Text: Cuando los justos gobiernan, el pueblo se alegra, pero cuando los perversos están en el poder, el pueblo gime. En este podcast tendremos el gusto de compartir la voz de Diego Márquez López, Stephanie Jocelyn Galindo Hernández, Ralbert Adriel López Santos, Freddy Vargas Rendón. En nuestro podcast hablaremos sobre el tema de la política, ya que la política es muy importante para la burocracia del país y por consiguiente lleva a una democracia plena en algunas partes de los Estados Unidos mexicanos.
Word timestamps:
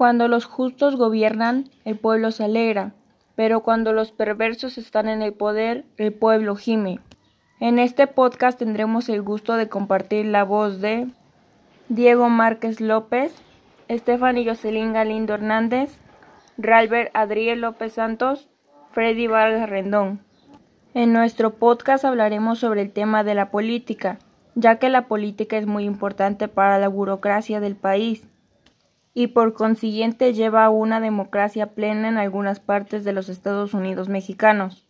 Cuando 0.00 0.28
los 0.28 0.46
justos 0.46 0.96
gobiernan, 0.96 1.68
el 1.84 1.98
pueblo 1.98 2.30
se 2.30 2.44
alegra, 2.44 2.94
pero 3.34 3.60
cuando 3.60 3.92
los 3.92 4.12
perversos 4.12 4.78
están 4.78 5.10
en 5.10 5.20
el 5.20 5.34
poder, 5.34 5.84
el 5.98 6.10
pueblo 6.14 6.56
gime. 6.56 7.00
En 7.60 7.78
este 7.78 8.06
podcast 8.06 8.58
tendremos 8.58 9.10
el 9.10 9.20
gusto 9.20 9.56
de 9.56 9.68
compartir 9.68 10.24
la 10.24 10.42
voz 10.42 10.80
de 10.80 11.08
Diego 11.90 12.30
Márquez 12.30 12.80
López, 12.80 13.34
Stephanie 13.90 14.48
Jocelyn 14.48 14.94
Galindo 14.94 15.34
Hernández, 15.34 15.98
Ralbert 16.56 17.10
Adriel 17.12 17.60
López 17.60 17.92
Santos, 17.92 18.48
Freddy 18.92 19.26
Vargas 19.26 19.68
Rendón. 19.68 20.20
En 20.94 21.12
nuestro 21.12 21.50
podcast 21.50 22.06
hablaremos 22.06 22.58
sobre 22.58 22.80
el 22.80 22.90
tema 22.90 23.22
de 23.22 23.34
la 23.34 23.50
política, 23.50 24.18
ya 24.54 24.76
que 24.76 24.88
la 24.88 25.08
política 25.08 25.58
es 25.58 25.66
muy 25.66 25.84
importante 25.84 26.48
para 26.48 26.78
la 26.78 26.88
burocracia 26.88 27.60
del 27.60 27.76
país 27.76 28.29
y 29.14 29.28
por 29.28 29.54
consiguiente 29.54 30.32
lleva 30.34 30.64
a 30.64 30.70
una 30.70 31.00
democracia 31.00 31.74
plena 31.74 32.08
en 32.08 32.18
algunas 32.18 32.60
partes 32.60 33.04
de 33.04 33.12
los 33.12 33.28
Estados 33.28 33.74
Unidos 33.74 34.08
mexicanos. 34.08 34.89